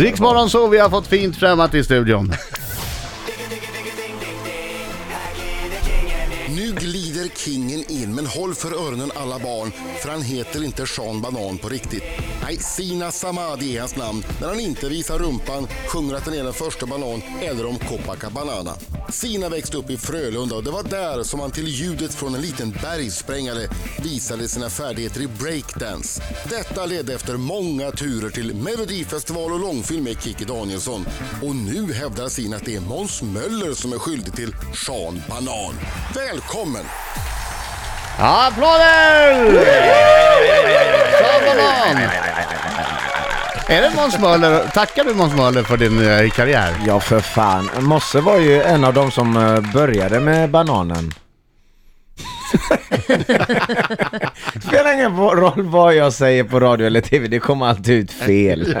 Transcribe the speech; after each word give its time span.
Riksmorgon 0.00 0.50
så 0.50 0.68
vi 0.68 0.78
har 0.78 0.90
fått 0.90 1.06
fint 1.06 1.36
främmat 1.36 1.74
i 1.74 1.84
studion. 1.84 2.32
Glider 7.20 7.36
kingen 7.36 7.90
in, 7.90 8.14
men 8.14 8.26
håll 8.26 8.54
för 8.54 8.72
öronen 8.72 9.12
alla 9.14 9.38
barn, 9.38 9.72
för 10.02 10.08
han 10.08 10.22
heter 10.22 10.64
inte 10.64 10.86
Sean 10.86 11.20
Banan 11.20 11.58
på 11.58 11.68
riktigt. 11.68 12.02
Nej, 12.42 12.56
Sina 12.56 13.12
Samadi 13.12 13.76
är 13.76 13.80
hans 13.80 13.96
namn. 13.96 14.24
När 14.40 14.48
han 14.48 14.60
inte 14.60 14.88
visar 14.88 15.18
rumpan, 15.18 15.66
sjunger 15.88 16.14
att 16.14 16.24
han 16.24 16.34
är 16.34 16.44
den 16.44 16.52
första 16.52 16.86
banan 16.86 17.22
eller 17.42 17.66
om 17.66 17.78
Copacabana. 17.78 18.74
Sina 19.08 19.48
växte 19.48 19.76
upp 19.76 19.90
i 19.90 19.96
Frölunda 19.96 20.56
och 20.56 20.64
det 20.64 20.70
var 20.70 20.82
där 20.82 21.22
som 21.22 21.40
han 21.40 21.50
till 21.50 21.68
ljudet 21.68 22.14
från 22.14 22.34
en 22.34 22.40
liten 22.40 22.70
bergsprängare 22.70 23.68
visade 24.02 24.48
sina 24.48 24.70
färdigheter 24.70 25.20
i 25.20 25.26
breakdance. 25.26 26.22
Detta 26.48 26.86
ledde 26.86 27.14
efter 27.14 27.36
många 27.36 27.90
turer 27.90 28.30
till 28.30 28.54
Melodifestival 28.54 29.52
och 29.52 29.60
långfilm 29.60 30.04
med 30.04 30.22
Kikki 30.22 30.44
Danielsson. 30.44 31.06
Och 31.42 31.56
nu 31.56 31.92
hävdar 31.92 32.28
Sina 32.28 32.56
att 32.56 32.64
det 32.64 32.76
är 32.76 32.80
Måns 32.80 33.22
Möller 33.22 33.74
som 33.74 33.92
är 33.92 33.98
skyldig 33.98 34.34
till 34.34 34.54
Sean 34.86 35.22
Banan. 35.28 35.74
Välkommen! 36.14 36.84
Applåder! 38.22 39.44
Banan! 41.46 42.02
Är 43.68 43.82
det 43.82 43.90
Måns 43.96 44.18
Möller? 44.18 44.68
Tackar 44.74 45.04
du 45.04 45.14
Måns 45.14 45.36
Möller 45.36 45.62
för 45.62 45.76
din 45.76 46.10
eh, 46.10 46.30
karriär? 46.30 46.74
Ja 46.86 47.00
för 47.00 47.20
fan, 47.20 47.70
Mosse 47.80 48.20
var 48.20 48.38
ju 48.38 48.62
en 48.62 48.84
av 48.84 48.94
de 48.94 49.10
som 49.10 49.36
eh, 49.36 49.72
började 49.72 50.20
med 50.20 50.50
bananen. 50.50 51.12
Spelar 54.66 54.94
ingen 54.94 55.16
roll 55.16 55.62
vad 55.62 55.94
jag 55.94 56.12
säger 56.12 56.44
på 56.44 56.60
radio 56.60 56.86
eller 56.86 57.00
tv, 57.00 57.28
det 57.28 57.38
kommer 57.38 57.66
alltid 57.66 57.94
ut 57.94 58.12
fel. 58.12 58.78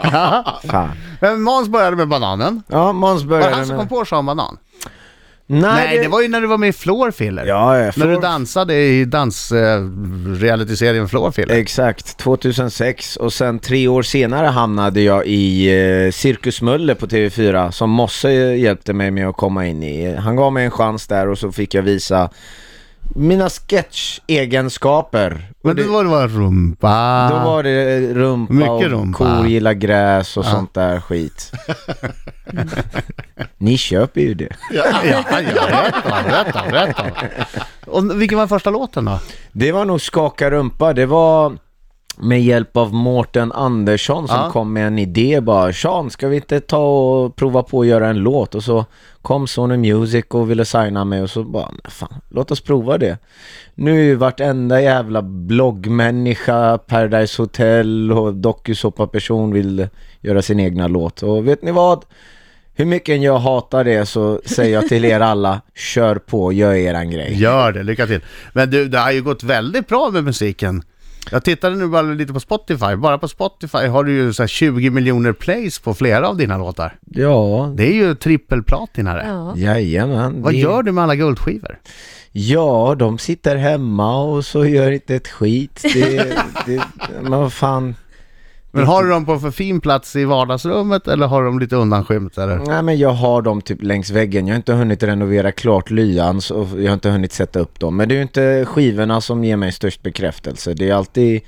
Fan. 0.64 0.90
Men 1.20 1.42
Måns 1.42 1.68
började 1.68 1.96
med 1.96 2.08
bananen. 2.08 2.62
Ja, 2.66 2.92
Måns 2.92 3.22
Var 3.22 3.36
det 3.36 3.40
började 3.40 3.56
han 3.56 3.66
som 3.66 3.76
kom 3.76 3.84
med... 3.84 3.88
på 3.88 4.04
Sean 4.04 4.26
Banan? 4.26 4.58
Nej, 5.52 5.86
Nej, 5.86 5.98
det 5.98 6.08
var 6.08 6.22
ju 6.22 6.28
när 6.28 6.40
du 6.40 6.46
var 6.46 6.58
med 6.58 6.68
i 6.68 6.72
Floorfiller. 6.72 7.46
Ja, 7.46 7.78
ja, 7.78 7.84
När 7.96 8.06
du 8.06 8.12
Floor- 8.14 8.22
dansade 8.22 8.74
i 8.74 9.04
dansrealityserien 9.04 11.08
Floorfiller. 11.08 11.54
Exakt, 11.54 12.16
2006 12.18 13.16
och 13.16 13.32
sen 13.32 13.58
tre 13.58 13.88
år 13.88 14.02
senare 14.02 14.46
hamnade 14.46 15.00
jag 15.00 15.26
i 15.26 15.68
eh, 16.06 16.10
Cirkus 16.12 16.62
Möller 16.62 16.94
på 16.94 17.06
TV4 17.06 17.70
som 17.70 17.90
Mosse 17.90 18.30
hjälpte 18.32 18.92
mig 18.92 19.10
med 19.10 19.28
att 19.28 19.36
komma 19.36 19.66
in 19.66 19.82
i. 19.82 20.14
Han 20.16 20.36
gav 20.36 20.52
mig 20.52 20.64
en 20.64 20.70
chans 20.70 21.06
där 21.06 21.28
och 21.28 21.38
så 21.38 21.52
fick 21.52 21.74
jag 21.74 21.82
visa 21.82 22.30
mina 23.14 23.48
sketch-egenskaper. 23.48 25.46
Men 25.62 25.76
det 25.76 25.82
var, 25.82 26.04
det 26.04 26.10
var 26.10 26.28
rumpa. 26.28 27.28
Då 27.30 27.36
var 27.50 27.62
det 27.62 28.00
rumpa 28.14 28.52
Mycket 28.52 28.70
och 28.70 28.82
rumpa. 28.82 29.18
kor 29.18 29.46
gillar 29.46 29.72
gräs 29.72 30.36
och 30.36 30.44
sånt 30.44 30.74
där 30.74 31.00
skit. 31.00 31.52
Ni 33.58 33.76
köper 33.78 34.20
ju 34.20 34.34
det. 34.34 34.56
Ja, 34.70 34.84
ja, 35.04 35.24
ja, 35.30 35.42
berätta, 35.66 36.62
berätta, 36.70 37.02
berätta. 37.04 37.04
Och 37.86 38.20
vilken 38.20 38.38
var 38.38 38.46
första 38.46 38.70
låten 38.70 39.04
då? 39.04 39.18
Det 39.52 39.72
var 39.72 39.84
nog 39.84 40.00
Skaka 40.00 40.50
rumpa. 40.50 40.92
Det 40.92 41.06
var 41.06 41.56
med 42.22 42.42
hjälp 42.42 42.76
av 42.76 42.94
Mårten 42.94 43.52
Andersson 43.52 44.28
som 44.28 44.36
Ja. 44.36 44.50
kom 44.50 44.72
med 44.72 44.86
en 44.86 44.98
idé 44.98 45.40
bara. 45.40 45.72
Sean, 45.72 46.10
ska 46.10 46.28
vi 46.28 46.36
inte 46.36 46.60
ta 46.60 46.78
och 46.86 47.36
prova 47.36 47.62
på 47.62 47.80
att 47.80 47.86
göra 47.86 48.08
en 48.08 48.16
låt? 48.18 48.54
Och 48.54 48.62
så 48.64 48.84
kom 49.22 49.46
Sony 49.46 49.76
Music 49.76 50.24
och 50.30 50.50
ville 50.50 50.64
signa 50.64 51.04
mig 51.04 51.22
och 51.22 51.30
så 51.30 51.44
bara, 51.44 51.68
"Men 51.82 51.90
fan, 51.90 52.20
låt 52.28 52.50
oss 52.50 52.60
prova 52.60 52.98
det. 52.98 53.18
Nu 53.74 53.98
är 54.00 54.04
ju 54.04 54.14
vartenda 54.14 54.80
jävla 54.82 55.22
bloggmänniska, 55.22 56.78
Paradise 56.78 57.42
Hotel 57.42 58.12
och 58.12 58.34
dokusåpa-person 58.34 59.52
vill 59.52 59.88
göra 60.20 60.42
sin 60.42 60.60
egna 60.60 60.88
låt. 60.88 61.22
Och 61.22 61.48
vet 61.48 61.62
ni 61.62 61.72
vad? 61.72 62.04
Hur 62.74 62.84
mycket 62.84 63.22
jag 63.22 63.38
hatar 63.38 63.84
det 63.84 64.06
så 64.06 64.40
säger 64.44 64.74
jag 64.74 64.88
till 64.88 65.04
er 65.04 65.20
alla, 65.20 65.60
kör 65.74 66.14
på, 66.16 66.52
gör 66.52 66.74
eran 66.74 67.10
grej. 67.10 67.34
Gör 67.42 67.72
det, 67.72 67.82
lycka 67.82 68.06
till. 68.06 68.20
Men 68.52 68.70
du, 68.70 68.88
det 68.88 68.98
har 68.98 69.12
ju 69.12 69.22
gått 69.22 69.42
väldigt 69.42 69.88
bra 69.88 70.10
med 70.12 70.24
musiken. 70.24 70.82
Jag 71.30 71.44
tittade 71.44 71.76
nu 71.76 71.86
bara 71.88 72.02
lite 72.02 72.32
på 72.32 72.40
Spotify. 72.40 72.96
Bara 72.96 73.18
på 73.18 73.28
Spotify 73.28 73.86
har 73.86 74.04
du 74.04 74.12
ju 74.12 74.32
så 74.32 74.42
här 74.42 74.48
20 74.48 74.90
miljoner 74.90 75.32
plays 75.32 75.78
på 75.78 75.94
flera 75.94 76.28
av 76.28 76.36
dina 76.36 76.58
låtar. 76.58 76.98
Ja, 77.10 77.72
Det 77.76 77.86
är 77.88 77.92
ju 77.94 78.14
trippelplatinare. 78.14 79.24
Ja. 79.28 79.52
Jajamän. 79.56 80.42
Vad 80.42 80.52
det- 80.52 80.58
gör 80.58 80.82
du 80.82 80.92
med 80.92 81.04
alla 81.04 81.14
guldskivor? 81.16 81.78
Ja, 82.32 82.94
de 82.98 83.18
sitter 83.18 83.56
hemma 83.56 84.22
och 84.22 84.44
så 84.44 84.64
gör 84.66 84.90
inte 84.90 85.14
ett 85.16 85.28
skit. 85.28 85.80
Det, 85.94 86.36
det, 86.66 86.82
men 87.22 87.30
vad 87.40 87.52
fan. 87.52 87.94
Men 88.72 88.84
har 88.86 89.04
du 89.04 89.10
dem 89.10 89.26
på 89.26 89.38
för 89.38 89.50
fin 89.50 89.80
plats 89.80 90.16
i 90.16 90.24
vardagsrummet 90.24 91.08
eller 91.08 91.26
har 91.26 91.42
du 91.42 91.46
dem 91.46 91.58
lite 91.58 91.76
undanskymt 91.76 92.38
eller? 92.38 92.58
Nej 92.58 92.82
men 92.82 92.98
jag 92.98 93.10
har 93.10 93.42
dem 93.42 93.62
typ 93.62 93.82
längs 93.82 94.10
väggen. 94.10 94.46
Jag 94.46 94.54
har 94.54 94.56
inte 94.56 94.72
hunnit 94.72 95.02
renovera 95.02 95.52
klart 95.52 95.90
lyan 95.90 96.40
så 96.40 96.68
jag 96.76 96.86
har 96.86 96.94
inte 96.94 97.10
hunnit 97.10 97.32
sätta 97.32 97.58
upp 97.58 97.80
dem. 97.80 97.96
Men 97.96 98.08
det 98.08 98.14
är 98.14 98.16
ju 98.16 98.22
inte 98.22 98.64
skivorna 98.68 99.20
som 99.20 99.44
ger 99.44 99.56
mig 99.56 99.72
störst 99.72 100.02
bekräftelse. 100.02 100.74
Det 100.74 100.90
är 100.90 100.94
alltid 100.94 101.40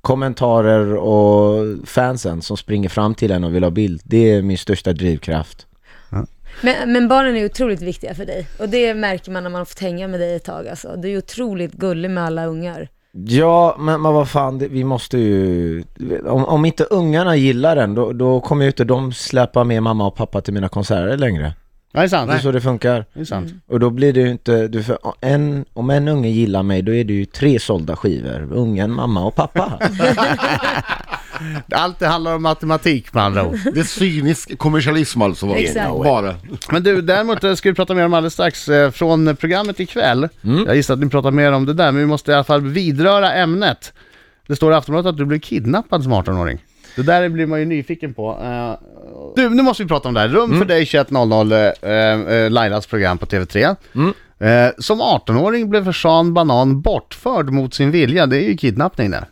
kommentarer 0.00 0.94
och 0.96 1.64
fansen 1.84 2.42
som 2.42 2.56
springer 2.56 2.88
fram 2.88 3.14
till 3.14 3.30
en 3.30 3.44
och 3.44 3.54
vill 3.54 3.64
ha 3.64 3.70
bild. 3.70 4.02
Det 4.04 4.30
är 4.30 4.42
min 4.42 4.58
största 4.58 4.92
drivkraft. 4.92 5.66
Men, 6.62 6.92
men 6.92 7.08
barnen 7.08 7.36
är 7.36 7.44
otroligt 7.44 7.82
viktiga 7.82 8.14
för 8.14 8.24
dig. 8.24 8.48
Och 8.58 8.68
det 8.68 8.94
märker 8.94 9.30
man 9.30 9.42
när 9.42 9.50
man 9.50 9.58
har 9.58 9.64
fått 9.64 9.80
hänga 9.80 10.08
med 10.08 10.20
dig 10.20 10.34
ett 10.34 10.44
tag. 10.44 10.68
Alltså. 10.68 10.96
Du 10.96 11.10
är 11.10 11.18
otroligt 11.18 11.72
gullig 11.72 12.10
med 12.10 12.24
alla 12.24 12.46
ungar. 12.46 12.88
Ja, 13.26 13.76
men, 13.78 14.02
men 14.02 14.14
vad 14.14 14.28
fan, 14.28 14.58
det, 14.58 14.68
vi 14.68 14.84
måste 14.84 15.18
ju... 15.18 15.84
Om, 16.26 16.44
om 16.44 16.64
inte 16.64 16.84
ungarna 16.84 17.36
gillar 17.36 17.76
den, 17.76 17.94
då, 17.94 18.12
då 18.12 18.40
kommer 18.40 18.64
ju 18.64 18.68
inte 18.68 18.84
de 18.84 19.12
släppa 19.12 19.64
med 19.64 19.82
mamma 19.82 20.06
och 20.06 20.14
pappa 20.14 20.40
till 20.40 20.54
mina 20.54 20.68
konserter 20.68 21.16
längre. 21.16 21.52
Ja, 21.92 22.00
det 22.00 22.06
är 22.06 22.08
sant. 22.08 22.30
Det 22.30 22.36
är 22.36 22.40
så 22.40 22.52
det 22.52 22.60
funkar. 22.60 23.04
Det 23.14 23.20
är 23.20 23.24
sant. 23.24 23.52
Och 23.68 23.80
då 23.80 23.90
blir 23.90 24.12
det 24.12 24.20
ju 24.20 24.30
inte, 24.30 24.68
du, 24.68 24.82
för 24.82 24.98
en, 25.20 25.64
om 25.72 25.90
en 25.90 26.08
unge 26.08 26.28
gillar 26.28 26.62
mig 26.62 26.82
då 26.82 26.94
är 26.94 27.04
det 27.04 27.12
ju 27.12 27.24
tre 27.24 27.58
sålda 27.58 27.96
skivor. 27.96 28.48
Ungen, 28.52 28.92
mamma 28.92 29.24
och 29.24 29.34
pappa. 29.34 29.72
Allt 31.72 31.98
det 31.98 32.06
handlar 32.06 32.34
om 32.34 32.42
matematik 32.42 33.14
med 33.14 33.22
andra 33.24 33.46
ord. 33.46 33.58
Det 33.74 33.80
är 33.80 33.84
cynisk 33.84 34.58
kommersialism 34.58 35.22
alltså. 35.22 35.46
Exakt. 35.54 35.88
Bara. 35.88 36.34
Men 36.72 36.82
du, 36.82 37.02
däremot 37.02 37.44
eh, 37.44 37.54
ska 37.54 37.68
vi 37.68 37.74
prata 37.74 37.94
mer 37.94 38.04
om 38.04 38.14
alldeles 38.14 38.32
strax 38.34 38.68
eh, 38.68 38.90
från 38.90 39.36
programmet 39.36 39.80
ikväll. 39.80 40.28
Jag 40.66 40.76
gissar 40.76 40.94
att 40.94 41.00
ni 41.00 41.08
pratar 41.08 41.30
mer 41.30 41.52
om 41.52 41.66
det 41.66 41.74
där, 41.74 41.92
men 41.92 42.00
vi 42.00 42.06
måste 42.06 42.30
i 42.30 42.34
alla 42.34 42.44
fall 42.44 42.60
vidröra 42.60 43.32
ämnet. 43.32 43.92
Det 44.46 44.56
står 44.56 44.72
i 44.72 44.74
Aftonbladet 44.74 45.10
att 45.10 45.16
du 45.16 45.24
blev 45.24 45.38
kidnappad 45.40 46.02
som 46.02 46.12
18-åring. 46.12 46.58
Det 46.96 47.02
där 47.02 47.28
blir 47.28 47.46
man 47.46 47.58
ju 47.60 47.64
nyfiken 47.66 48.14
på. 48.14 48.30
Eh, 48.42 48.86
Du, 49.36 49.50
nu 49.50 49.62
måste 49.62 49.82
vi 49.82 49.88
prata 49.88 50.08
om 50.08 50.14
det 50.14 50.20
här. 50.20 50.28
Rum 50.28 50.58
för 50.58 50.64
dig 50.64 50.84
21.00, 50.84 51.72
eh, 52.30 52.34
eh, 52.36 52.50
Lailas 52.50 52.86
program 52.86 53.18
på 53.18 53.26
TV3. 53.26 53.76
Eh, 54.40 54.70
som 54.78 55.00
18-åring 55.02 55.70
blev 55.70 55.92
Sean 55.92 56.34
Banan 56.34 56.80
bortförd 56.80 57.50
mot 57.50 57.74
sin 57.74 57.90
vilja. 57.90 58.26
Det 58.26 58.36
är 58.36 58.48
ju 58.48 58.56
kidnappning 58.56 59.10
det. 59.10 59.24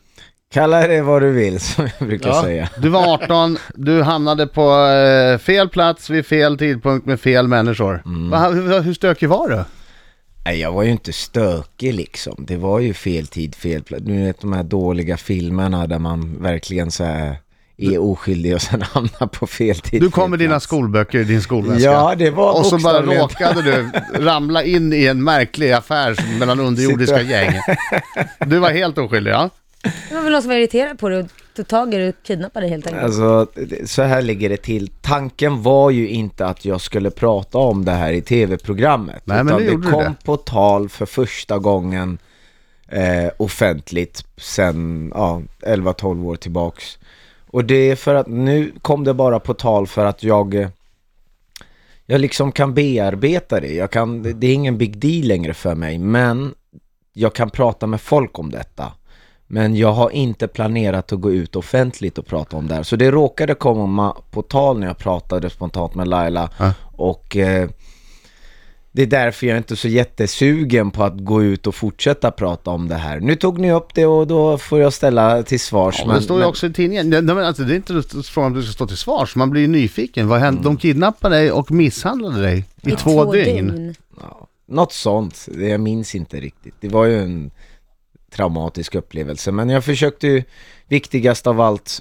Kalla 0.52 0.86
det 0.86 1.02
vad 1.02 1.22
du 1.22 1.32
vill 1.32 1.60
som 1.74 1.88
jag 1.98 2.08
brukar 2.08 2.42
säga. 2.42 2.68
Du 2.78 2.88
var 2.88 3.14
18, 3.14 3.58
du 3.74 4.02
hamnade 4.02 4.46
på 4.46 4.86
eh, 4.86 5.38
fel 5.38 5.68
plats 5.68 6.10
vid 6.10 6.26
fel 6.26 6.58
tidpunkt 6.58 7.06
med 7.06 7.20
fel 7.20 7.48
människor. 7.48 8.02
Va, 8.30 8.48
hur, 8.48 8.80
hur 8.80 8.94
stökig 8.94 9.28
var 9.28 9.48
du? 9.48 9.64
Nej, 10.44 10.60
jag 10.60 10.72
var 10.72 10.82
ju 10.82 10.90
inte 10.90 11.12
stökig 11.12 11.94
liksom. 11.94 12.44
Det 12.48 12.56
var 12.56 12.80
ju 12.80 12.94
fel 12.94 13.26
tid, 13.26 13.54
fel 13.54 13.82
plats. 13.82 14.02
Du 14.04 14.24
vet 14.24 14.40
de 14.40 14.52
här 14.52 14.62
dåliga 14.62 15.16
filmerna 15.16 15.86
där 15.86 15.98
man 15.98 16.42
verkligen 16.42 16.90
så 16.90 17.04
här 17.04 17.36
är 17.78 17.98
oskyldig 17.98 18.54
och 18.54 18.62
sen 18.62 18.82
hamnar 18.92 19.26
på 19.26 19.46
fel 19.46 19.76
tid. 19.76 20.02
Du 20.02 20.10
kom 20.10 20.30
med 20.30 20.38
dina 20.38 20.60
skolböcker 20.60 21.18
i 21.18 21.24
din 21.24 21.42
skolväska. 21.42 21.90
Ja, 21.90 22.14
det 22.18 22.30
var 22.30 22.58
Och 22.58 22.66
så 22.66 22.78
bara 22.78 23.02
råkade 23.02 23.62
du 23.62 23.90
ramla 24.24 24.62
in 24.62 24.92
i 24.92 25.06
en 25.06 25.24
märklig 25.24 25.72
affär 25.72 26.38
mellan 26.38 26.60
underjordiska 26.60 27.22
gäng. 27.22 27.60
Du 28.46 28.58
var 28.58 28.70
helt 28.70 28.98
oskyldig, 28.98 29.30
ja? 29.30 29.50
Det 30.08 30.14
var 30.14 30.22
väl 30.22 30.32
någon 30.32 30.42
som 30.42 30.48
var 30.48 30.56
irriterad 30.56 30.98
på 30.98 31.08
dig 31.08 31.19
och 31.19 31.26
tog 31.56 31.69
tag 31.69 31.94
i 31.94 31.97
dig 31.97 32.08
och 32.08 32.14
kidnappade 32.22 32.64
dig 32.66 32.70
helt 32.70 32.86
enkelt. 32.86 33.04
Alltså, 33.04 33.47
det- 33.54 33.91
så 33.91 34.02
här 34.02 34.22
ligger 34.22 34.48
det 34.48 34.56
till. 34.56 34.88
Tanken 35.00 35.62
var 35.62 35.90
ju 35.90 36.08
inte 36.08 36.46
att 36.46 36.64
jag 36.64 36.81
skulle 36.81 37.11
prata 37.11 37.58
om 37.58 37.84
det 37.84 37.93
här 37.93 38.12
i 38.12 38.22
tv-programmet. 38.22 39.22
Nej, 39.25 39.44
men 39.44 39.46
utan 39.55 39.62
det 39.66 39.70
du 39.87 39.90
kom 39.93 40.02
det. 40.05 40.14
på 40.25 40.37
tal 40.37 40.88
för 40.88 41.06
första 41.06 41.58
gången 41.58 42.19
eh, 42.88 43.31
offentligt 43.37 44.25
sen 44.37 45.12
ja, 45.14 45.43
11-12 45.66 46.25
år 46.26 46.37
tillbaks. 46.37 46.99
Och 47.46 47.64
det 47.64 47.90
är 47.90 47.96
för 47.96 48.14
att 48.14 48.26
nu 48.26 48.72
kom 48.82 49.05
det 49.05 49.14
bara 49.14 49.40
på 49.40 49.55
tal 49.55 49.87
för 49.87 50.05
att 50.06 50.22
jag 50.22 50.55
eh, 50.55 50.69
jag 52.06 52.20
liksom 52.20 52.52
kan 52.52 52.75
bearbeta 52.75 53.61
det. 53.61 53.75
Jag 53.75 53.90
kan, 53.90 54.22
det- 54.22 54.32
det 54.32 54.46
är 54.46 54.55
ingen 54.55 54.78
big 54.78 54.99
deal 54.99 55.26
längre 55.26 55.55
för 55.55 55.75
mig, 55.75 55.99
men 55.99 56.55
jag 57.12 57.34
kan 57.34 57.50
prata 57.50 57.87
med 57.87 58.00
folk 58.00 58.38
om 58.38 58.50
detta. 58.50 58.93
Men 59.46 59.76
jag 59.76 59.93
har 59.93 60.10
inte 60.10 60.48
planerat 60.48 61.12
att 61.12 61.20
gå 61.20 61.32
ut 61.32 61.56
offentligt 61.56 62.19
och 62.19 62.26
prata 62.26 62.56
om 62.56 62.69
det 62.69 62.75
här. 62.75 62.82
Så 62.82 62.96
det 62.96 63.10
råkade 63.10 63.54
komma 63.54 64.16
på 64.31 64.43
tal 64.43 64.78
när 64.78 64.87
jag 64.87 64.98
pratade 64.98 65.50
spontant 65.50 65.94
med 65.94 66.08
Laila. 66.08 66.50
Ja. 66.58 66.72
Och 66.93 67.37
eh, 67.37 67.69
det 68.93 69.02
är 69.02 69.06
därför 69.06 69.46
jag 69.46 69.56
inte 69.56 69.75
är 69.75 69.76
så 69.76 69.88
jättesugen 69.88 70.90
på 70.90 71.04
att 71.04 71.19
gå 71.20 71.43
ut 71.43 71.66
och 71.66 71.75
fortsätta 71.75 72.31
prata 72.31 72.70
om 72.70 72.88
det 72.88 72.94
här. 72.94 73.20
Nu 73.20 73.34
tog 73.37 73.58
ni 73.58 73.72
upp 73.72 73.94
det 73.94 74.06
och 74.06 74.26
då 74.26 74.58
får 74.58 74.81
jag 74.81 74.93
ställa 74.93 75.43
till 75.43 75.60
svars. 75.60 75.96
Ja, 75.99 76.06
men 76.06 76.16
det 76.16 76.22
står 76.22 76.40
ju 76.40 76.44
också 76.46 76.66
i 76.66 76.72
tidningen. 76.72 77.10
Nej, 77.10 77.22
men 77.22 77.38
alltså, 77.38 77.62
det 77.62 77.75
är 77.75 77.76
inte 77.76 78.02
frågan 78.25 78.52
om 78.52 78.58
du 78.58 78.62
ska 78.62 78.72
stå 78.72 78.87
till 78.87 78.96
svars. 78.96 79.37
Man 79.37 79.50
blir 79.50 79.62
ju 79.62 79.69
nyfiken. 79.69 80.28
Vad 80.28 80.40
hände? 80.40 80.62
De 80.62 80.76
kidnappade 80.76 81.37
dig 81.37 81.52
och 81.52 81.70
misshandlade 81.70 82.42
dig 82.42 82.64
i, 82.82 82.90
två, 82.90 83.32
dygn. 83.32 83.94
Ja, 84.20 84.46
något 84.69 84.92
sånt, 84.92 85.49
Det- 85.54 85.69
jag 85.69 85.81
minns 85.81 86.14
inte 86.14 86.40
riktigt. 86.40 86.75
Det 86.81 86.88
var 86.88 87.04
ju 87.04 87.22
en 87.22 87.50
traumatisk 88.31 88.94
upplevelse. 88.94 89.52
Men 89.52 89.69
jag 89.69 89.84
försökte 89.84 90.26
ju, 90.26 90.43
viktigast 90.88 91.46
av 91.46 91.61
allt, 91.61 92.00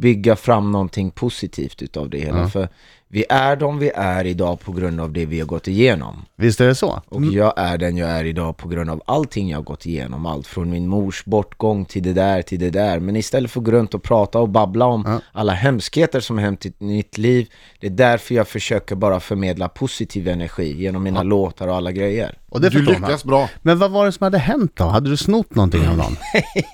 bygga 0.00 0.36
fram 0.36 0.72
någonting 0.72 1.10
positivt 1.10 1.82
utav 1.82 2.10
det 2.10 2.18
hela. 2.18 2.38
Ja. 2.38 2.48
För 2.48 2.68
vi 3.10 3.24
är 3.28 3.56
de 3.56 3.78
vi 3.78 3.90
är 3.94 4.24
idag 4.26 4.60
på 4.60 4.72
grund 4.72 5.00
av 5.00 5.12
det 5.12 5.26
vi 5.26 5.38
har 5.40 5.46
gått 5.46 5.68
igenom. 5.68 6.24
Visst 6.36 6.60
är 6.60 6.66
det 6.66 6.74
så? 6.74 7.02
Och 7.08 7.24
jag 7.24 7.52
är 7.56 7.78
den 7.78 7.96
jag 7.96 8.10
är 8.10 8.24
idag 8.24 8.56
på 8.56 8.68
grund 8.68 8.90
av 8.90 9.02
allting 9.06 9.48
jag 9.48 9.58
har 9.58 9.62
gått 9.62 9.86
igenom. 9.86 10.26
Allt 10.26 10.46
från 10.46 10.70
min 10.70 10.88
mors 10.88 11.24
bortgång 11.24 11.84
till 11.84 12.02
det 12.02 12.12
där, 12.12 12.42
till 12.42 12.58
det 12.58 12.70
där. 12.70 13.00
Men 13.00 13.16
istället 13.16 13.50
för 13.50 13.60
att 13.60 13.64
gå 13.64 13.70
runt 13.72 13.94
och 13.94 14.02
prata 14.02 14.38
och 14.38 14.48
babbla 14.48 14.84
om 14.86 15.04
Ja. 15.06 15.20
alla 15.32 15.52
hemskheter 15.52 16.20
som 16.20 16.38
hänt 16.38 16.66
i 16.66 16.72
mitt 16.78 17.18
liv. 17.18 17.48
Det 17.80 17.86
är 17.86 17.90
därför 17.90 18.34
jag 18.34 18.48
försöker 18.48 18.94
bara 18.96 19.20
förmedla 19.20 19.68
positiv 19.68 20.28
energi 20.28 20.76
genom 20.82 21.02
mina 21.02 21.22
låtar 21.22 21.68
och 21.68 21.74
alla 21.76 21.92
grejer. 21.92 22.38
Och 22.50 22.60
det 22.60 22.68
Du 22.68 22.78
förstår 22.78 22.92
man. 22.92 23.02
lyckas 23.10 23.24
bra. 23.24 23.48
Men 23.62 23.78
vad 23.78 23.90
var 23.90 24.06
det 24.06 24.12
som 24.12 24.24
hade 24.24 24.38
hänt 24.38 24.72
då? 24.74 24.84
Hade 24.84 25.10
du 25.10 25.16
snott 25.16 25.54
någonting 25.54 25.88
av 25.88 25.96
någon? 25.96 26.16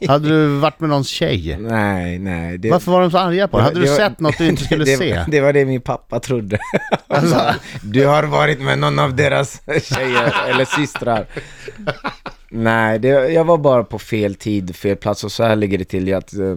hade 0.08 0.28
du 0.28 0.46
varit 0.58 0.80
med 0.80 0.88
någons 0.90 1.08
tjej? 1.08 1.56
Nej, 1.60 2.18
nej. 2.18 2.58
Det, 2.58 2.70
Varför 2.70 2.92
var 2.92 3.00
de 3.00 3.10
så 3.10 3.18
arga 3.18 3.48
på 3.48 3.56
dig? 3.56 3.64
Hade 3.64 3.80
du 3.80 3.86
var- 3.88 3.96
sett 3.96 4.20
något 4.20 4.38
du 4.38 4.48
inte 4.48 4.64
skulle 4.64 4.84
det, 4.84 4.96
se? 4.96 5.24
Det 5.28 5.40
var 5.40 5.52
det 5.52 5.64
min 5.64 5.80
pappa 5.80 6.20
trodde. 6.24 6.58
Sa, 7.30 7.54
du 7.82 8.06
har 8.06 8.22
varit 8.22 8.60
med 8.60 8.78
någon 8.78 8.98
av 8.98 9.16
deras 9.16 9.62
tjejer 9.82 10.34
eller 10.48 10.64
systrar. 10.64 11.26
Nej, 12.50 12.98
det, 12.98 13.08
jag 13.08 13.44
var 13.44 13.58
bara 13.58 13.84
på 13.84 13.98
fel 13.98 14.34
tid, 14.34 14.76
fel 14.76 14.96
plats 14.96 15.24
och 15.24 15.32
så 15.32 15.42
här 15.44 15.56
ligger 15.56 15.78
det 15.78 15.84
till 15.84 16.14
att 16.14 16.34
eh, 16.34 16.56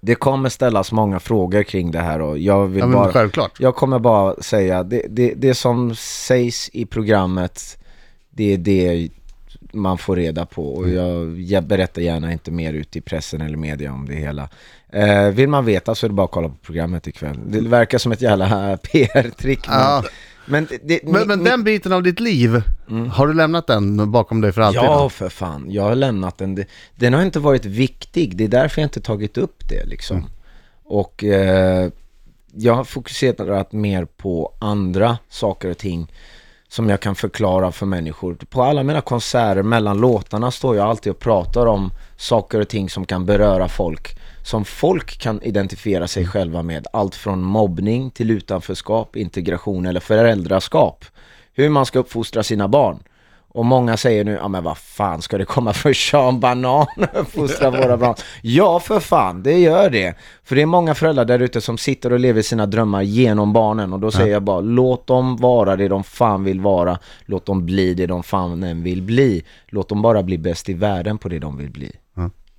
det 0.00 0.14
kommer 0.14 0.48
ställas 0.48 0.92
många 0.92 1.20
frågor 1.20 1.62
kring 1.62 1.90
det 1.90 2.00
här 2.00 2.20
och 2.20 2.38
jag 2.38 2.66
vill 2.66 2.78
Ja, 2.80 2.86
men 2.86 2.94
bara 2.96 3.12
självklart. 3.12 3.52
jag 3.60 3.74
kommer 3.74 3.98
bara 3.98 4.34
säga, 4.42 4.82
det, 4.82 5.02
det, 5.08 5.34
det 5.36 5.54
som 5.54 5.94
sägs 5.96 6.70
i 6.72 6.86
programmet, 6.86 7.78
det 8.30 8.52
är 8.52 8.58
det 8.58 9.08
man 9.76 9.98
får 9.98 10.16
reda 10.16 10.46
på 10.46 10.74
och 10.74 10.88
jag, 10.90 11.40
jag 11.40 11.64
berättar 11.64 12.02
gärna 12.02 12.32
inte 12.32 12.50
mer 12.50 12.72
ut 12.72 12.96
i 12.96 13.00
pressen 13.00 13.40
eller 13.40 13.56
media 13.56 13.92
om 13.92 14.06
det 14.08 14.14
hela. 14.14 14.48
Eh, 14.92 15.28
vill 15.28 15.48
man 15.48 15.64
veta 15.64 15.94
så 15.94 16.06
är 16.06 16.08
det 16.08 16.14
bara 16.14 16.24
att 16.24 16.30
kolla 16.30 16.48
på 16.48 16.54
programmet 16.62 17.06
ikväll. 17.06 17.38
Det 17.46 17.60
verkar 17.60 17.98
som 17.98 18.12
ett 18.12 18.22
jävla 18.22 18.76
PR-trick. 18.92 19.68
men- 19.68 19.78
Ja. 19.78 20.04
Men, 20.48 20.68
det, 20.84 21.00
Men, 21.04 21.28
men 21.28 21.40
mi- 21.40 21.44
den 21.44 21.64
biten 21.64 21.92
av 21.92 22.02
ditt 22.02 22.20
liv, 22.20 22.62
har 23.12 23.26
du 23.26 23.34
lämnat 23.34 23.66
den 23.66 24.10
bakom 24.10 24.40
dig 24.40 24.52
för 24.52 24.60
alltid? 24.60 24.82
Ja, 24.82 25.02
då? 25.02 25.08
för 25.08 25.28
fan. 25.28 25.66
Jag 25.70 25.82
har 25.82 25.94
lämnat 25.94 26.38
den. 26.38 26.64
Den 26.94 27.14
har 27.14 27.22
inte 27.22 27.38
varit 27.38 27.64
viktig. 27.64 28.36
Det 28.36 28.44
är 28.44 28.48
därför 28.48 28.80
jag 28.82 28.86
inte 28.86 29.00
tagit 29.00 29.38
upp 29.38 29.68
det 29.68 29.84
liksom. 29.84 30.24
Och 30.84 31.24
eh, 31.24 31.90
jag 32.54 32.74
har 32.74 32.84
fokuserat 32.84 33.72
mer 33.72 34.04
på 34.04 34.54
andra 34.58 35.18
saker 35.28 35.70
och 35.70 35.78
ting 35.78 36.12
som 36.68 36.88
jag 36.88 37.00
kan 37.00 37.14
förklara 37.14 37.72
för 37.72 37.86
människor. 37.86 38.34
På 38.34 38.62
alla 38.62 38.82
mina 38.82 39.00
konserter, 39.00 39.62
mellan 39.62 40.00
låtarna, 40.00 40.50
står 40.50 40.76
jag 40.76 40.86
alltid 40.86 41.12
och 41.12 41.18
pratar 41.18 41.66
om 41.66 41.92
saker 42.16 42.60
och 42.60 42.68
ting 42.68 42.90
som 42.90 43.06
kan 43.06 43.26
beröra 43.26 43.68
folk. 43.68 44.18
Som 44.44 44.64
folk 44.64 45.18
kan 45.18 45.42
identifiera 45.42 46.08
sig 46.08 46.26
själva 46.26 46.62
med. 46.62 46.86
Allt 46.92 47.14
från 47.14 47.42
mobbning 47.42 48.10
till 48.10 48.30
utanförskap, 48.30 49.16
integration 49.16 49.86
eller 49.86 50.00
föräldraskap. 50.00 51.04
Hur 51.54 51.68
man 51.68 51.86
ska 51.86 51.98
uppfostra 51.98 52.42
sina 52.42 52.68
barn. 52.68 52.98
Och 53.56 53.64
många 53.64 53.96
säger 53.96 54.24
nu, 54.24 54.32
ja 54.32 54.48
men 54.48 54.64
vad 54.64 54.78
fan 54.78 55.22
ska 55.22 55.38
det 55.38 55.44
komma 55.44 55.72
för 55.72 55.92
Sean 55.92 56.40
Banan 56.40 56.86
uppfostra 57.14 57.70
våra 57.70 57.96
barn? 57.96 58.14
Ja 58.42 58.80
för 58.80 59.00
fan, 59.00 59.42
det 59.42 59.58
gör 59.58 59.90
det. 59.90 60.14
För 60.44 60.56
det 60.56 60.62
är 60.62 60.66
många 60.66 60.94
föräldrar 60.94 61.24
där 61.24 61.38
ute 61.38 61.60
som 61.60 61.78
sitter 61.78 62.12
och 62.12 62.20
lever 62.20 62.42
sina 62.42 62.66
drömmar 62.66 63.02
genom 63.02 63.52
barnen 63.52 63.92
och 63.92 64.00
då 64.00 64.10
säger 64.10 64.32
jag 64.32 64.42
bara, 64.42 64.60
låt 64.60 65.06
dem 65.06 65.36
vara 65.36 65.76
det 65.76 65.88
de 65.88 66.04
fan 66.04 66.44
vill 66.44 66.60
vara. 66.60 66.98
Låt 67.24 67.46
dem 67.46 67.66
bli 67.66 67.94
det 67.94 68.06
de 68.06 68.22
fan 68.22 68.62
än 68.62 68.82
vill 68.82 69.02
bli. 69.02 69.44
Låt 69.68 69.88
dem 69.88 70.02
bara 70.02 70.22
bli 70.22 70.38
bäst 70.38 70.68
i 70.68 70.74
världen 70.74 71.18
på 71.18 71.28
det 71.28 71.38
de 71.38 71.56
vill 71.58 71.70
bli. 71.70 71.92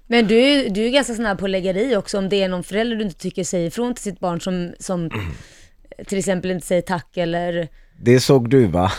Men 0.08 0.28
du, 0.28 0.40
är- 0.40 0.70
du 0.70 0.86
är 0.86 0.90
ganska 0.90 1.14
snabb 1.14 1.40
på 1.40 1.46
att 1.46 1.52
lägga 1.52 1.74
dig 1.74 1.98
också 1.98 2.18
om 2.18 2.30
det 2.30 2.44
är 2.44 2.48
någon 2.50 2.64
förälder 2.64 2.96
du 2.96 3.04
inte 3.04 3.20
tycker 3.20 3.44
säger 3.44 3.68
ifrån 3.68 3.94
till 3.94 4.04
sitt 4.04 4.20
barn 4.20 4.42
som, 4.42 4.74
som 4.80 5.10
till 6.08 6.18
exempel 6.18 6.52
inte 6.52 6.68
säger 6.68 6.82
tack 6.82 7.18
eller... 7.18 7.68
Det 8.00 8.20
såg 8.20 8.50
du 8.50 8.66
va? 8.68 8.92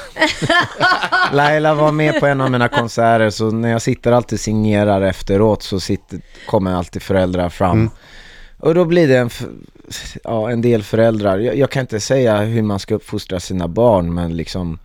Laila 1.32 1.74
var 1.74 1.92
med 1.92 2.20
på 2.20 2.26
en 2.26 2.40
av 2.40 2.50
mina 2.50 2.68
konserter 2.68 3.30
så 3.30 3.50
när 3.50 3.68
jag 3.70 3.82
sitter 3.82 4.12
alltid 4.12 4.40
signerar 4.40 5.02
efteråt 5.02 5.62
så 5.62 5.80
sitter, 5.80 6.20
kommer 6.46 6.74
alltid 6.74 7.02
föräldrar 7.02 7.48
fram. 7.48 7.90
Och 8.58 8.74
då 8.74 8.84
blir 8.84 9.08
det 9.08 9.16
en, 9.18 9.30
ja, 10.24 10.50
en 10.50 10.62
del 10.62 10.82
föräldrar, 10.82 11.38
jag, 11.38 11.56
jag 11.56 11.70
kan 11.70 11.80
inte 11.80 12.00
säga 12.00 12.36
hur 12.40 12.62
man 12.62 12.78
ska 12.78 12.94
uppfostra 12.94 13.40
sina 13.40 13.68
barn 13.68 14.14
men 14.14 14.36
liksom 14.36 14.78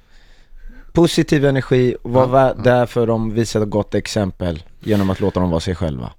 positiv 0.92 1.45
energi, 1.45 1.95
var 2.04 2.27
vä- 2.27 2.63
där 2.63 2.86
för 2.86 3.07
dem, 3.07 3.33
visa 3.33 3.62
ett 3.63 3.69
gott 3.69 3.95
exempel 3.95 4.63
genom 4.80 5.10
att 5.10 5.19
låta 5.19 5.39
dem 5.39 5.50
vara 5.50 5.60
sig 5.60 5.75
själva. 5.75 6.12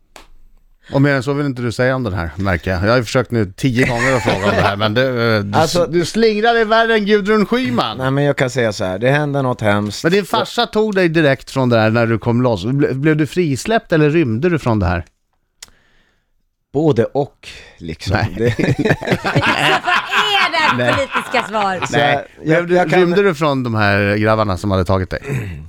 Och 0.92 1.02
mer 1.02 1.14
än 1.14 1.22
så 1.22 1.32
vill 1.32 1.46
inte 1.46 1.62
du 1.62 1.72
säga 1.72 1.96
om 1.96 2.02
den 2.02 2.12
här, 2.12 2.30
märker 2.36 2.70
jag. 2.70 2.82
Jag 2.84 2.88
har 2.90 2.96
ju 2.96 3.04
försökt 3.04 3.30
nu 3.30 3.52
tio 3.56 3.86
gånger 3.88 4.12
att 4.16 4.22
fråga 4.22 4.36
om 4.44 4.50
det 4.56 4.62
här, 4.62 4.76
men 4.76 4.94
det, 4.94 5.42
du, 5.42 5.58
Alltså- 5.58 5.86
du 5.86 6.04
slingrar 6.04 6.54
dig 6.54 6.64
värre 6.64 6.94
än 6.94 7.04
Gudrun 7.06 7.46
Schyman. 7.46 7.98
Nej 7.98 8.10
men 8.10 8.24
jag 8.24 8.36
kan 8.36 8.50
säga 8.50 8.72
så 8.72 8.84
här, 8.84 8.98
det 8.98 9.10
hände 9.10 9.42
något 9.42 9.60
hemskt. 9.60 10.02
Men 10.04 10.12
din 10.12 10.24
farsa 10.24 10.66
tog 10.66 10.94
dig 10.94 11.08
direkt 11.08 11.50
från 11.50 11.68
det 11.68 11.76
där 11.76 11.90
när 11.90 12.06
du 12.06 12.18
kom 12.18 12.42
loss. 12.42 12.64
Ble, 12.64 12.94
blev 12.94 13.16
du 13.16 13.26
frisläppt 13.26 13.92
eller 13.92 14.10
rymde 14.10 14.48
du 14.50 14.58
från 14.58 14.78
det 14.78 14.86
här? 14.86 15.04
Både 16.72 17.04
och 17.04 17.48
liksom. 17.78 18.16
Nej. 18.16 18.34
Det, 18.38 18.44
Vad 19.24 19.36
är 19.36 20.50
det 20.78 20.84
här 20.84 20.92
politiska 20.96 21.42
svar? 21.48 21.86
Så 21.86 21.98
jag- 21.98 22.22
jag- 22.44 22.70
jag 22.70 22.90
kan- 22.90 23.00
Rymde 23.00 23.22
du 23.22 23.34
från 23.34 23.62
de 23.64 23.74
här 23.74 24.16
grabbarna 24.16 24.56
som 24.56 24.70
hade 24.70 24.84
tagit 24.84 25.10
dig? 25.10 25.20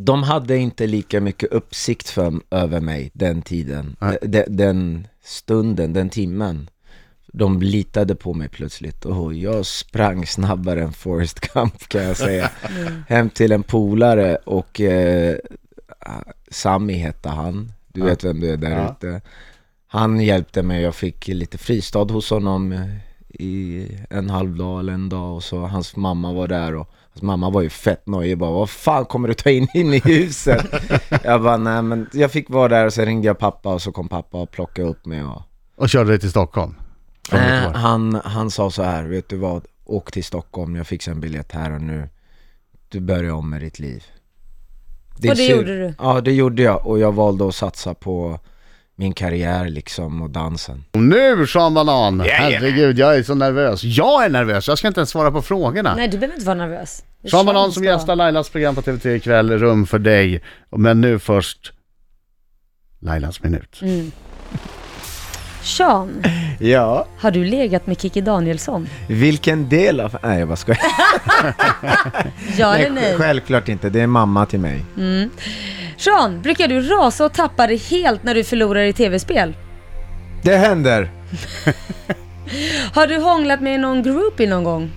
De 0.00 0.22
hade 0.22 0.56
inte 0.56 0.86
lika 0.86 1.20
mycket 1.20 1.52
uppsikt 1.52 2.08
för, 2.08 2.32
över 2.50 2.80
mig 2.80 3.10
den 3.14 3.42
tiden, 3.42 3.96
Nej. 4.00 4.18
de, 4.22 4.44
den 4.48 5.06
stunden, 5.24 5.92
den 5.92 6.10
timmen. 6.10 6.70
De 7.32 7.62
litade 7.62 8.14
på 8.14 8.34
mig 8.34 8.48
plötsligt 8.48 9.04
och 9.04 9.34
jag 9.34 9.66
sprang 9.66 10.26
snabbare 10.26 10.82
än 10.82 10.92
Forrest 10.92 11.40
Gump 11.40 11.88
kan 11.88 12.02
jag 12.02 12.16
säga. 12.16 12.50
Hem 13.08 13.30
till 13.30 13.52
en 13.52 13.62
polare 13.62 14.36
och 14.36 14.80
eh, 14.80 15.36
Sami 16.50 16.94
hette 16.94 17.28
han, 17.28 17.72
du 17.88 18.00
Ja. 18.00 18.06
vet 18.06 18.24
vem 18.24 18.40
du 18.40 18.50
är 18.50 18.56
där 18.56 18.70
Ja. 18.70 18.92
ute. 18.98 19.20
Han 19.86 20.20
hjälpte 20.20 20.62
mig, 20.62 20.82
jag 20.82 20.94
fick 20.94 21.28
lite 21.28 21.58
fristad 21.58 22.04
hos 22.04 22.30
honom 22.30 22.88
i 23.28 23.86
en 24.10 24.30
halv 24.30 24.56
dag 24.56 24.80
eller 24.80 24.92
en 24.92 25.08
dag 25.08 25.34
och 25.34 25.44
så 25.44 25.58
hans 25.66 25.96
mamma 25.96 26.32
var 26.32 26.48
där 26.48 26.74
och 26.74 26.88
mamma 27.22 27.50
var 27.50 27.62
ju 27.62 27.70
fett 27.70 28.06
nojig 28.06 28.38
bara 28.38 28.50
Vad 28.50 28.70
fan 28.70 29.04
kommer 29.04 29.28
du 29.28 29.34
ta 29.34 29.50
in 29.50 29.68
in 29.74 29.94
i 29.94 29.98
huset? 30.04 30.66
jag 31.24 31.42
bara 31.42 31.56
nej 31.56 31.82
men 31.82 32.08
jag 32.12 32.30
fick 32.32 32.50
vara 32.50 32.68
där 32.68 32.86
och 32.86 32.92
sen 32.92 33.06
ringde 33.06 33.26
jag 33.26 33.38
pappa 33.38 33.74
och 33.74 33.82
så 33.82 33.92
kom 33.92 34.08
pappa 34.08 34.38
och 34.38 34.50
plockade 34.50 34.88
upp 34.88 35.06
mig 35.06 35.22
och 35.24 35.42
Och 35.76 35.88
körde 35.88 36.10
dig 36.10 36.18
till 36.20 36.30
Stockholm? 36.30 36.74
Göteborg. 37.32 37.76
han, 37.76 38.20
han 38.24 38.50
sa 38.50 38.70
så 38.70 38.82
här, 38.82 39.04
vet 39.04 39.28
du 39.28 39.36
vad? 39.36 39.64
Åk 39.84 40.12
till 40.12 40.24
Stockholm, 40.24 40.76
jag 40.76 40.86
fixar 40.86 41.12
en 41.12 41.20
biljett 41.20 41.52
här 41.52 41.72
och 41.74 41.80
nu. 41.80 42.08
Du 42.88 43.00
börjar 43.00 43.32
om 43.32 43.50
med 43.50 43.60
ditt 43.60 43.78
liv. 43.78 44.04
Din 45.16 45.30
Och 45.30 45.36
det 45.36 45.42
syr- 45.42 45.56
gjorde 45.56 45.78
du? 45.86 45.94
Ja, 45.98 46.20
det 46.20 46.32
gjorde 46.32 46.62
jag 46.62 46.86
och 46.86 46.98
jag 46.98 47.12
valde 47.12 47.48
att 47.48 47.54
satsa 47.54 47.94
på 47.94 48.38
min 48.96 49.12
karriär 49.12 49.68
liksom 49.68 50.22
och 50.22 50.30
dansen. 50.30 50.84
Och 50.92 51.00
nu 51.02 51.46
Sean 51.46 51.74
Banan! 51.74 52.20
Herregud, 52.20 52.98
jag 52.98 53.16
är 53.16 53.22
så 53.22 53.34
nervös. 53.34 53.84
Jag 53.84 54.24
är 54.24 54.28
nervös, 54.28 54.68
jag 54.68 54.78
ska 54.78 54.88
inte 54.88 55.00
ens 55.00 55.10
svara 55.10 55.30
på 55.30 55.42
frågorna. 55.42 55.94
Nej, 55.96 56.08
du 56.08 56.18
behöver 56.18 56.34
inte 56.34 56.46
vara 56.46 56.56
nervös. 56.58 57.02
Banan 57.32 57.72
som 57.72 57.84
gästar 57.84 58.16
Lailas 58.16 58.48
program 58.50 58.74
på 58.74 58.80
TV3 58.82 59.08
ikväll, 59.14 59.58
Rum 59.58 59.86
för 59.86 59.98
dig. 59.98 60.42
Men 60.70 61.00
nu 61.00 61.18
först 61.18 61.72
Lailas 63.00 63.42
minut. 63.42 63.78
Mm. 63.82 64.12
Sean, 65.62 66.22
Ja. 66.60 67.06
har 67.18 67.30
du 67.30 67.44
legat 67.44 67.86
med 67.86 68.00
Kikki 68.00 68.20
Danielsson? 68.20 68.88
Vilken 69.08 69.68
del 69.68 70.00
av... 70.00 70.16
Nej 70.22 70.38
jag 70.38 70.48
bara 70.48 70.56
skojar. 70.56 70.80
Ja 72.58 72.74
eller 72.76 72.90
nej? 72.90 73.16
Självklart 73.16 73.68
inte, 73.68 73.90
det 73.90 74.00
är 74.00 74.06
mamma 74.06 74.46
till 74.46 74.60
mig. 74.60 74.84
Sean, 75.96 76.42
brukar 76.42 76.68
du 76.68 76.80
rasa 76.80 77.24
och 77.24 77.32
tappa 77.32 77.66
det 77.66 77.76
helt 77.76 78.22
när 78.24 78.34
du 78.34 78.44
förlorar 78.44 78.82
i 78.82 78.92
tv-spel? 78.92 79.56
Det 80.42 80.56
händer. 80.56 81.10
Har 82.94 83.06
du 83.06 83.18
hånglat 83.18 83.60
med 83.60 83.80
någon 83.80 84.02
groupie 84.02 84.48
någon 84.48 84.64
gång? 84.64 84.90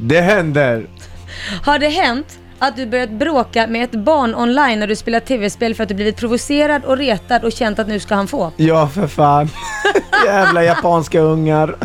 Det 0.00 0.20
händer. 0.20 0.86
Har 1.64 1.78
det 1.78 1.88
hänt 1.88 2.38
att 2.58 2.76
du 2.76 2.86
börjat 2.86 3.10
bråka 3.10 3.66
med 3.66 3.84
ett 3.84 4.04
barn 4.04 4.34
online 4.34 4.78
när 4.78 4.86
du 4.86 4.96
spelar 4.96 5.20
tv-spel 5.20 5.74
för 5.74 5.82
att 5.82 5.88
du 5.88 5.94
blivit 5.94 6.16
provocerad 6.16 6.84
och 6.84 6.96
retad 6.96 7.44
och 7.44 7.52
känt 7.52 7.78
att 7.78 7.88
nu 7.88 8.00
ska 8.00 8.14
han 8.14 8.28
få? 8.28 8.52
Ja, 8.56 8.88
för 8.88 9.06
fan. 9.06 9.48
Jävla 10.26 10.64
japanska 10.64 11.20
ungar. 11.20 11.76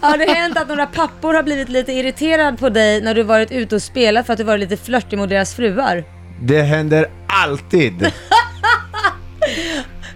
Har 0.00 0.18
det 0.18 0.32
hänt 0.32 0.58
att 0.58 0.68
några 0.68 0.86
pappor 0.86 1.34
har 1.34 1.42
blivit 1.42 1.68
lite 1.68 1.92
irriterad 1.92 2.58
på 2.58 2.68
dig 2.68 3.00
när 3.00 3.14
du 3.14 3.22
varit 3.22 3.52
ute 3.52 3.74
och 3.74 3.82
spelat 3.82 4.26
för 4.26 4.32
att 4.32 4.38
du 4.38 4.44
varit 4.44 4.70
lite 4.70 4.84
flörtig 4.84 5.18
mot 5.18 5.28
deras 5.28 5.54
fruar? 5.54 6.04
Det 6.42 6.62
händer 6.62 7.06
alltid. 7.26 8.12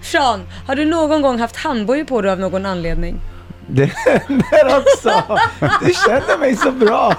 Sean, 0.03 0.41
har 0.67 0.77
du 0.77 0.85
någon 0.85 1.23
gång 1.23 1.39
haft 1.39 1.57
handbojor 1.57 2.05
på 2.05 2.21
dig 2.21 2.33
av 2.33 2.39
någon 2.41 2.67
anledning? 2.67 3.21
Det 3.69 3.85
händer 4.07 4.79
också. 4.79 5.39
Du 5.85 5.93
känner 6.07 6.39
mig 6.39 6.57
så 6.57 6.71
bra. 6.71 7.15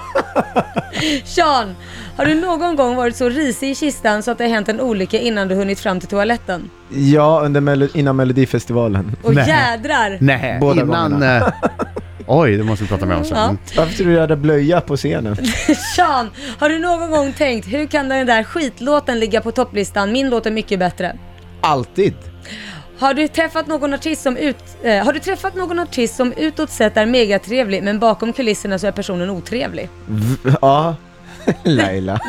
Sean, 1.24 1.74
har 2.16 2.26
du 2.26 2.34
någon 2.34 2.76
gång 2.76 2.96
varit 2.96 3.16
så 3.16 3.28
risig 3.28 3.70
i 3.70 3.74
kistan 3.74 4.22
så 4.22 4.30
att 4.30 4.38
det 4.38 4.44
har 4.44 4.48
hänt 4.50 4.68
en 4.68 4.80
olycka 4.80 5.18
innan 5.18 5.48
du 5.48 5.54
hunnit 5.54 5.80
fram 5.80 6.00
till 6.00 6.08
toaletten? 6.08 6.70
Ja, 6.90 7.40
under 7.44 7.60
Melo- 7.60 7.96
innan 7.96 8.16
Melodifestivalen. 8.16 9.16
Och 9.22 9.34
Nej. 9.34 9.48
jädrar! 9.48 10.18
Nej, 10.20 10.58
Båda 10.60 10.82
innan... 10.82 11.10
gångerna. 11.10 11.36
eh, 11.36 11.52
oj, 12.26 12.56
det 12.56 12.64
måste 12.64 12.84
vi 12.84 12.88
prata 12.88 13.06
mer 13.06 13.14
om 13.16 13.24
sen. 13.24 13.36
Ja. 13.38 13.44
Mm. 13.44 13.58
Varför 13.76 13.94
tror 13.94 14.06
du 14.06 14.12
jag 14.12 14.20
hade 14.20 14.36
blöja 14.36 14.80
på 14.80 14.96
scenen? 14.96 15.36
Sean, 15.96 16.30
har 16.58 16.68
du 16.68 16.78
någon 16.78 17.10
gång 17.10 17.32
tänkt 17.32 17.66
hur 17.68 17.86
kan 17.86 18.08
den 18.08 18.26
där 18.26 18.42
skitlåten 18.42 19.20
ligga 19.20 19.40
på 19.40 19.50
topplistan? 19.52 20.12
Min 20.12 20.30
låt 20.30 20.46
är 20.46 20.50
mycket 20.50 20.78
bättre. 20.78 21.16
Alltid. 21.60 22.14
Har 22.98 23.14
du 23.14 23.28
träffat 23.28 23.66
någon 23.66 23.94
artist 23.94 24.22
som 24.22 24.36
ut, 24.36 24.56
eh, 24.82 25.04
har 25.04 25.12
du 25.12 25.18
träffat 25.18 25.54
någon 25.54 25.78
artist 25.78 26.16
som 26.16 26.32
utåt 26.32 26.70
sett 26.70 26.96
är 26.96 27.06
megatrevlig 27.06 27.82
men 27.82 27.98
bakom 27.98 28.32
kulisserna 28.32 28.78
så 28.78 28.86
är 28.86 28.92
personen 28.92 29.30
otrevlig? 29.30 29.88
V- 30.06 30.50
ja. 30.62 30.94
Laila. 31.64 32.20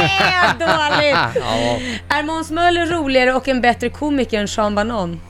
Nej, 0.00 0.50
dåligt! 0.58 1.44
Är 2.08 2.22
Måns 2.22 2.50
Möller 2.50 2.86
roligare 2.86 3.32
och 3.34 3.48
en 3.48 3.60
bättre 3.60 3.88
komiker 3.88 4.40
än 4.40 4.48
Sean 4.48 4.74
Banan? 4.74 5.20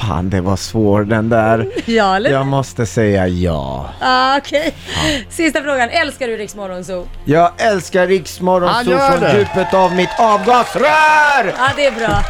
Fan, 0.00 0.30
det 0.30 0.40
var 0.40 0.56
svår 0.56 1.02
den 1.04 1.28
där. 1.28 1.66
Ja 1.86 2.16
eller? 2.16 2.30
Jag 2.30 2.46
måste 2.46 2.86
säga 2.86 3.26
ja. 3.28 3.90
Ah, 4.00 4.36
Okej. 4.38 4.74
Sista 5.30 5.62
frågan. 5.62 5.88
Älskar 5.90 6.28
du 6.28 6.36
Rix 6.36 6.54
Morgonzoo? 6.56 7.06
Jag 7.24 7.50
älskar 7.58 8.06
Riksmorgon 8.06 8.68
Han 8.68 8.84
från 8.84 9.20
det. 9.20 9.32
djupet 9.38 9.74
av 9.74 9.94
mitt 9.94 10.08
avgasrör! 10.18 11.54
Ja, 11.56 11.68
det 11.76 11.86
är 11.86 11.90
bra. 11.92 12.18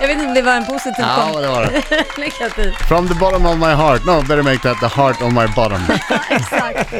Jag 0.00 0.08
vet 0.08 0.16
inte 0.16 0.28
om 0.28 0.34
det 0.34 0.42
var 0.42 0.52
en 0.52 0.64
positiv 0.66 0.94
Ja, 1.08 1.28
kom- 1.32 1.42
det 1.42 1.48
var 1.48 1.62
det. 1.62 1.72
Negativ. 2.18 2.72
From 2.88 3.08
the 3.08 3.14
bottom 3.14 3.46
of 3.46 3.56
my 3.58 3.66
heart. 3.74 4.04
No, 4.06 4.20
better 4.22 4.42
make 4.42 4.58
that 4.58 4.80
the 4.80 5.00
heart 5.00 5.22
of 5.22 5.32
my 5.32 5.46
bottom. 5.56 5.80
Exakt. 6.30 6.94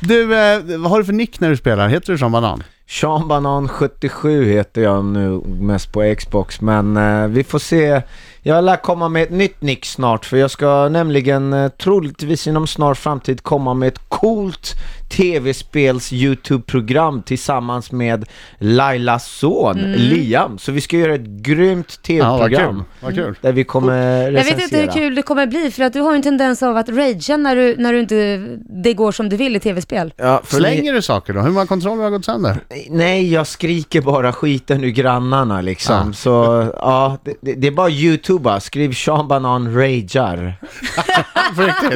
Du, 0.00 0.34
eh, 0.38 0.60
vad 0.78 0.90
har 0.90 0.98
du 0.98 1.04
för 1.04 1.12
nick 1.12 1.40
när 1.40 1.50
du 1.50 1.56
spelar? 1.56 1.88
Heter 1.88 2.12
du 2.12 2.18
som 2.18 2.32
Banan? 2.32 2.62
Sean 2.88 3.28
Banan 3.28 3.68
77 3.68 4.44
heter 4.52 4.82
jag 4.82 5.04
nu 5.04 5.40
mest 5.46 5.92
på 5.92 6.14
Xbox 6.18 6.60
men 6.60 6.96
eh, 6.96 7.26
vi 7.28 7.44
får 7.44 7.58
se. 7.58 8.02
Jag 8.46 8.64
lär 8.64 8.76
komma 8.76 9.08
med 9.08 9.22
ett 9.22 9.30
nytt 9.30 9.62
nick 9.62 9.84
snart 9.86 10.24
för 10.24 10.36
jag 10.36 10.50
ska 10.50 10.88
nämligen 10.88 11.52
eh, 11.52 11.68
troligtvis 11.68 12.46
inom 12.46 12.66
snar 12.66 12.94
framtid 12.94 13.42
komma 13.42 13.74
med 13.74 13.88
ett 13.88 14.08
coolt 14.08 14.74
tv-spels 15.08 16.12
YouTube-program 16.12 17.22
tillsammans 17.22 17.92
med 17.92 18.24
Lailas 18.58 19.26
son 19.26 19.76
Liam. 19.96 20.58
Så 20.58 20.72
vi 20.72 20.80
ska 20.80 20.96
göra 20.96 21.14
ett 21.14 21.26
grymt 21.26 22.00
Ja, 22.02 22.06
tv-program 22.06 22.84
Vad 23.00 23.14
kul. 23.14 23.38
där 23.40 23.52
vi 23.52 23.64
kommer 23.64 24.22
Jag 24.22 24.34
recensera. 24.34 24.56
vet 24.56 24.64
inte 24.64 24.76
hur 24.80 24.86
kul 24.92 25.14
det 25.14 25.22
kommer 25.22 25.46
bli 25.46 25.70
för 25.70 25.82
att 25.84 25.92
du 25.92 26.00
har 26.00 26.10
ju 26.12 26.16
en 26.16 26.22
tendens 26.22 26.62
av 26.62 26.76
att 26.76 26.88
ragea 26.88 27.36
när 27.36 27.56
du, 27.56 27.76
när 27.78 27.92
du 27.92 28.00
inte, 28.00 28.46
det 28.82 28.94
går 28.94 29.12
som 29.12 29.28
du 29.28 29.36
vill 29.36 29.56
i 29.56 29.60
tv-spel. 29.60 30.12
Ja, 30.16 30.42
Slänger 30.44 30.92
du 30.92 31.02
saker 31.02 31.32
då? 31.32 31.40
Hur 31.40 31.50
många 31.50 31.66
kontroller 31.66 32.02
har 32.02 32.10
gått 32.10 32.24
sönder? 32.24 32.60
Nej, 32.90 33.32
jag 33.32 33.46
skriker 33.46 34.00
bara 34.00 34.32
skiten 34.32 34.84
ur 34.84 34.88
grannarna 34.90 35.60
liksom. 35.60 36.10
Ah. 36.10 36.12
Så 36.12 36.30
ja, 36.76 37.18
det, 37.24 37.34
det, 37.40 37.54
det 37.54 37.66
är 37.66 37.70
bara 37.72 37.88
youtuba. 38.36 38.60
Skriv 38.60 38.92
Sean 38.92 39.28
Banan 39.28 39.74
ragear. 39.74 40.54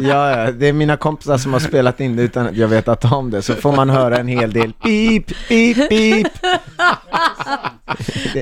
Ja, 0.02 0.30
ja, 0.30 0.52
det 0.52 0.68
är 0.68 0.73
mina 0.73 0.97
kompisar 0.97 1.38
som 1.38 1.52
har 1.52 1.61
spelat 1.61 2.00
in 2.00 2.16
det 2.16 2.23
utan 2.23 2.47
att 2.47 2.56
jag 2.56 2.68
vetat 2.68 3.12
om 3.12 3.30
det. 3.30 3.42
Så 3.42 3.54
får 3.54 3.76
man 3.76 3.90
höra 3.90 4.18
en 4.18 4.28
hel 4.28 4.52
del 4.52 4.73
pip, 4.73 5.26
pip, 5.49 5.88
pip. 5.88 6.26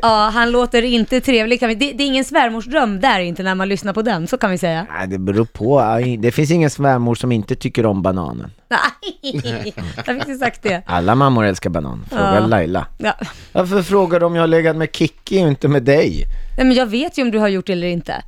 Ja, 0.02 0.31
han 0.35 0.50
låter 0.50 0.83
inte 0.83 1.21
trevlig. 1.21 1.61
Kan 1.61 1.69
vi, 1.69 1.75
det, 1.75 1.93
det 1.93 2.05
är 2.05 2.07
ingen 2.07 2.25
svärmorsdröm 2.25 3.00
där 3.00 3.21
inte 3.21 3.43
när 3.43 3.55
man 3.55 3.69
lyssnar 3.69 3.93
på 3.93 4.02
den, 4.02 4.26
så 4.26 4.38
kan 4.38 4.50
vi 4.50 4.59
säga. 4.59 4.87
Nej, 4.99 5.09
det 5.09 5.19
beror 5.19 5.45
på. 5.45 5.83
Det 6.19 6.33
finns 6.33 6.50
ingen 6.50 6.71
svärmor 6.71 7.14
som 7.14 7.33
inte 7.33 7.55
tycker 7.55 7.87
om 7.87 8.02
bananen. 8.02 8.50
Nej, 8.70 9.72
jag 9.96 10.04
fick 10.06 10.18
inte 10.28 10.34
sagt 10.34 10.62
det. 10.62 10.82
Alla 10.87 11.14
mammor 11.14 11.44
älskar 11.44 11.70
banan. 11.70 12.04
Fråga 12.10 12.34
Ja. 12.34 12.46
Laila. 12.46 12.87
Ja. 12.98 13.14
Varför 13.52 13.82
frågar 13.82 14.20
du 14.20 14.26
om 14.26 14.34
jag 14.34 14.42
har 14.42 14.46
legat 14.48 14.76
med 14.76 14.88
Kikki 14.96 15.44
och 15.44 15.48
inte 15.48 15.68
med 15.68 15.82
dig? 15.82 16.25
Nej, 16.56 16.66
men 16.66 16.76
jag 16.76 16.87
vet 16.87 17.18
ju 17.18 17.22
om 17.22 17.30
du 17.30 17.38
har 17.38 17.48
gjort 17.48 17.66
det 17.66 17.72
eller 17.72 17.87
inte. 17.87 18.22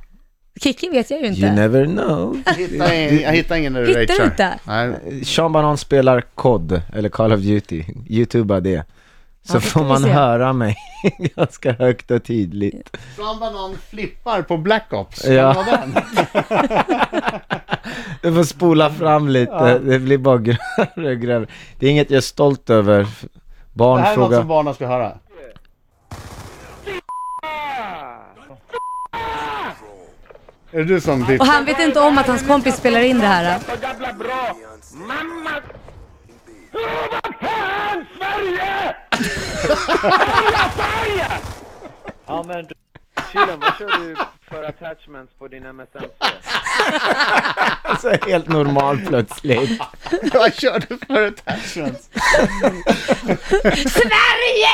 Kiki 0.61 0.89
vet 0.89 1.11
jag 1.11 1.19
ju 1.21 1.27
inte. 1.27 1.41
You 1.41 1.51
never 1.51 1.85
know. 1.85 2.37
Hittar 2.57 2.93
ingen- 2.93 3.21
Jag 3.21 3.31
hittar 3.31 3.55
ingen 3.55 3.73
när 3.73 3.81
du 3.81 3.87
Hittar 3.99 4.19
du 4.19 4.23
inte? 4.25 4.53
Nej. 4.63 5.23
Sean 5.25 5.51
Banan 5.51 5.77
spelar 5.77 6.21
COD, 6.35 6.81
eller 6.93 7.09
Call 7.09 7.33
of 7.33 7.39
Duty. 7.39 7.83
Youtuba 8.09 8.59
det. 8.59 8.83
Så 9.43 9.55
Ja, 9.55 9.59
det 9.59 9.65
får 9.65 9.83
man 9.83 10.03
höra 10.03 10.53
mig 10.53 10.75
ganska 11.35 11.71
högt 11.71 12.11
och 12.11 12.23
tydligt. 12.23 12.97
Sean 13.15 13.39
Banan 13.39 13.77
flippar 13.89 14.41
på 14.41 14.57
Black 14.57 14.93
Ops. 14.93 15.25
Ja. 15.25 15.65
Det? 15.65 16.03
Du 18.21 18.33
får 18.33 18.43
spola 18.43 18.89
fram 18.89 19.27
lite, 19.27 19.79
det 19.79 19.99
blir 19.99 20.17
bara 20.17 20.37
grövre 20.37 21.11
och 21.11 21.21
grövre. 21.21 21.47
Det 21.79 21.85
är 21.87 21.91
inget 21.91 22.09
jag 22.11 22.17
är 22.17 22.21
stolt 22.21 22.69
över. 22.69 22.97
Det 22.99 23.07
Barn 23.73 23.99
här 23.99 24.13
är 24.13 24.17
något 24.17 24.25
frågar... 24.25 24.39
som 24.39 24.47
barnen 24.47 24.73
ska 24.73 24.87
höra. 24.87 25.17
Är 30.71 30.77
det 30.77 30.83
du 30.83 31.01
som 31.01 31.37
Och 31.39 31.45
han 31.45 31.65
vet 31.65 31.79
inte 31.79 31.99
om 31.99 32.17
att 32.17 32.27
hans 32.27 32.47
kompis 32.47 32.75
spelar 32.75 33.01
in 33.01 33.19
det 33.19 33.27
här. 33.27 33.59
jävla 33.81 34.13
bra! 34.13 34.55
Mamma! 34.93 35.51
Vad 36.71 37.33
fan 37.41 38.05
Sverige! 38.17 38.95
Heja 40.19 40.71
Sverige! 40.75 41.27
Ja 42.27 42.43
men 42.47 42.65
du, 42.65 42.73
chillen, 43.31 43.59
vad 43.59 43.73
kör 43.79 43.99
du 43.99 44.15
för 44.49 44.63
attachments 44.63 45.33
på 45.39 45.47
din 45.47 45.63
MSN? 45.63 46.05
Alltså 47.83 48.09
helt 48.27 48.47
normal 48.47 48.97
plötsligt. 49.07 49.81
Vad 50.33 50.53
kör 50.53 50.79
du 50.89 50.97
för 51.07 51.27
attachments? 51.27 52.09
Sverige! 53.91 54.71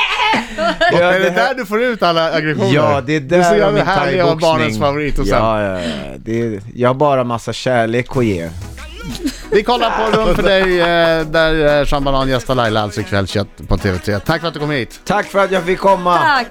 Ja, 0.80 0.98
är 0.98 1.18
det 1.20 1.24
det 1.24 1.30
här- 1.30 1.48
där 1.48 1.54
du 1.54 1.66
får 1.66 1.82
ut 1.82 2.02
alla 2.02 2.32
aggressioner? 2.32 2.74
Ja, 2.74 3.00
det 3.00 3.16
är 3.16 3.20
Du 3.20 3.36
är 3.36 3.42
så 3.42 3.48
där 3.50 3.54
och 3.54 3.58
jävla 3.58 3.72
min 3.78 3.86
härlig 3.86 4.24
och 4.24 4.38
barnens 4.38 4.78
favorit 4.78 5.18
och 5.18 5.26
sen. 5.26 5.38
Ja, 5.38 5.62
ja, 5.62 5.80
ja. 5.80 6.14
Det 6.16 6.40
är, 6.40 6.60
jag 6.74 6.88
har 6.88 6.94
bara 6.94 7.24
massa 7.24 7.52
kärlek 7.52 8.16
att 8.16 8.24
ge. 8.24 8.50
Vi 9.50 9.62
kollar 9.62 9.90
på 9.90 10.16
Rum 10.18 10.34
för 10.34 10.42
dig 10.42 10.80
eh, 10.80 11.26
där 11.26 11.80
eh, 11.80 11.86
Sean 11.86 12.04
Banan 12.04 12.28
gästar 12.28 12.54
Laila 12.54 12.80
alltså 12.80 13.00
ikväll 13.00 13.26
21 13.26 13.48
på 13.68 13.76
TV3. 13.76 14.20
Tack 14.20 14.40
för 14.40 14.48
att 14.48 14.54
du 14.54 14.60
kom 14.60 14.70
hit. 14.70 15.00
Tack 15.04 15.26
för 15.26 15.38
att 15.38 15.50
jag 15.50 15.64
fick 15.64 15.78
komma. 15.78 16.18
Tack! 16.18 16.48